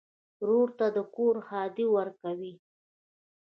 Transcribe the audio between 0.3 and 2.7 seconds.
ورور ته د کور ښادي ورکوې.